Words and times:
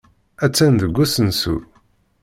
Attan 0.45 0.73
deg 0.81 0.95
usensu. 1.03 1.57